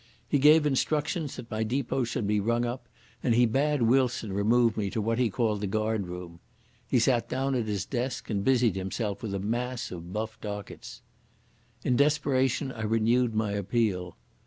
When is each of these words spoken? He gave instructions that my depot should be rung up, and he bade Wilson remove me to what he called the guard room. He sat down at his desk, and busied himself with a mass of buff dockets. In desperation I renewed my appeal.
He 0.27 0.39
gave 0.39 0.65
instructions 0.65 1.35
that 1.35 1.51
my 1.51 1.61
depot 1.61 2.05
should 2.05 2.25
be 2.25 2.39
rung 2.39 2.65
up, 2.65 2.89
and 3.21 3.35
he 3.35 3.45
bade 3.45 3.83
Wilson 3.83 4.33
remove 4.33 4.75
me 4.75 4.89
to 4.89 4.99
what 4.99 5.19
he 5.19 5.29
called 5.29 5.61
the 5.61 5.67
guard 5.67 6.07
room. 6.07 6.39
He 6.87 6.97
sat 6.97 7.29
down 7.29 7.53
at 7.53 7.67
his 7.67 7.85
desk, 7.85 8.27
and 8.27 8.43
busied 8.43 8.75
himself 8.75 9.21
with 9.21 9.35
a 9.35 9.39
mass 9.39 9.91
of 9.91 10.11
buff 10.11 10.41
dockets. 10.41 11.03
In 11.83 11.95
desperation 11.97 12.71
I 12.71 12.81
renewed 12.81 13.35
my 13.35 13.51
appeal. 13.51 14.17